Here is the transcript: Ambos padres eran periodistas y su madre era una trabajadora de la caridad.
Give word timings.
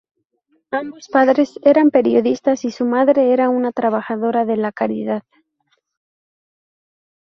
Ambos 0.71 1.09
padres 1.09 1.59
eran 1.61 1.91
periodistas 1.91 2.65
y 2.65 2.71
su 2.71 2.85
madre 2.85 3.33
era 3.33 3.49
una 3.49 3.71
trabajadora 3.71 4.45
de 4.45 4.57
la 4.57 4.71
caridad. 4.71 5.21